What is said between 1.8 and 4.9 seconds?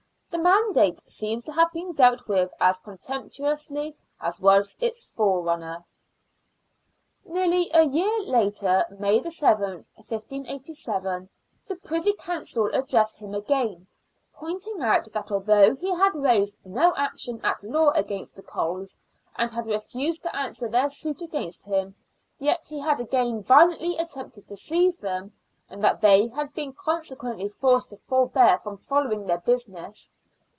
dealt with as contemptuously as was